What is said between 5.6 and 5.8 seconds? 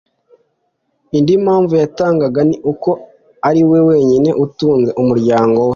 we